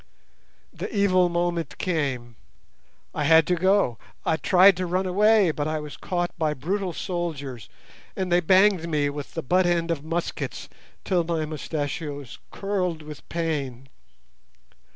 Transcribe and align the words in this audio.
"The 0.73 0.91
evil 0.91 1.29
moment 1.29 1.77
came; 1.77 2.35
I 3.13 3.25
had 3.25 3.45
to 3.45 3.53
go. 3.55 3.99
I 4.25 4.35
tried 4.37 4.75
to 4.77 4.87
run 4.87 5.05
away, 5.05 5.51
but 5.51 5.67
I 5.67 5.79
was 5.79 5.95
caught 5.95 6.31
by 6.39 6.55
brutal 6.55 6.91
soldiers, 6.91 7.69
and 8.15 8.31
they 8.31 8.39
banged 8.39 8.89
me 8.89 9.11
with 9.11 9.35
the 9.35 9.43
butt 9.43 9.67
end 9.67 9.91
of 9.91 10.03
muskets 10.03 10.69
till 11.05 11.23
my 11.23 11.45
mustachios 11.45 12.39
curled 12.49 13.03
with 13.03 13.29
pain. 13.29 13.89